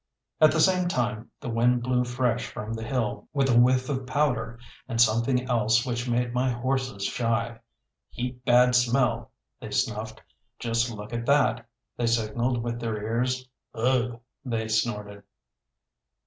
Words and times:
At 0.41 0.51
the 0.51 0.59
same 0.59 0.87
time 0.87 1.29
the 1.41 1.49
wind 1.49 1.83
blew 1.83 2.03
fresh 2.05 2.47
from 2.47 2.73
the 2.73 2.81
hill, 2.83 3.27
with 3.33 3.51
a 3.51 3.59
whiff 3.59 3.87
of 3.87 4.07
powder, 4.07 4.57
and 4.87 4.99
something 4.99 5.43
else 5.47 5.85
which 5.85 6.09
made 6.09 6.33
my 6.33 6.49
horses 6.49 7.05
shy. 7.05 7.59
"Heap 8.09 8.43
bad 8.43 8.73
smell!" 8.73 9.29
they 9.59 9.69
snuffed. 9.69 10.19
"Just 10.57 10.89
look 10.89 11.13
at 11.13 11.27
that!" 11.27 11.67
they 11.97 12.07
signalled 12.07 12.63
with 12.63 12.79
their 12.79 12.95
ears. 12.97 13.47
"Ugh!" 13.75 14.19
they 14.43 14.67
snorted. 14.67 15.21